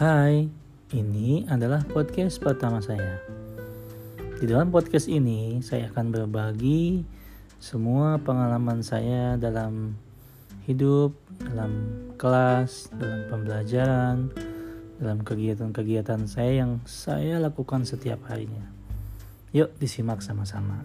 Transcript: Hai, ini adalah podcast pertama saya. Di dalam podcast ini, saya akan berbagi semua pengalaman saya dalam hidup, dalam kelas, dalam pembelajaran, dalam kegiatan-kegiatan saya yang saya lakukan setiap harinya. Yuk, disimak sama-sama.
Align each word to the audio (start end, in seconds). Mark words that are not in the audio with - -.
Hai, 0.00 0.48
ini 0.96 1.44
adalah 1.44 1.84
podcast 1.84 2.40
pertama 2.40 2.80
saya. 2.80 3.20
Di 4.40 4.48
dalam 4.48 4.72
podcast 4.72 5.12
ini, 5.12 5.60
saya 5.60 5.92
akan 5.92 6.08
berbagi 6.08 7.04
semua 7.60 8.16
pengalaman 8.16 8.80
saya 8.80 9.36
dalam 9.36 10.00
hidup, 10.64 11.12
dalam 11.44 12.00
kelas, 12.16 12.88
dalam 12.96 13.28
pembelajaran, 13.28 14.32
dalam 14.96 15.20
kegiatan-kegiatan 15.20 16.24
saya 16.24 16.64
yang 16.64 16.80
saya 16.88 17.36
lakukan 17.36 17.84
setiap 17.84 18.24
harinya. 18.32 18.72
Yuk, 19.52 19.68
disimak 19.76 20.24
sama-sama. 20.24 20.80